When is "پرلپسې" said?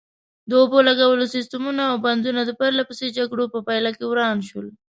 2.61-3.07